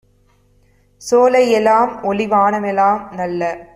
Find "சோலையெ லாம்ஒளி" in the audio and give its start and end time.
1.01-2.25